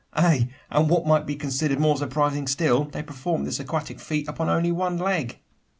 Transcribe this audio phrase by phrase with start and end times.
[0.13, 4.49] Ay, and, what might be considered more surprising still, they performed this aquatic feat upon
[4.49, 5.37] only one leg!